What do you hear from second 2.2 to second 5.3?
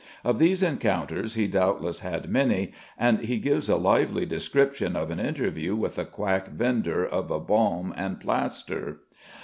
many, and he gives a lively description of an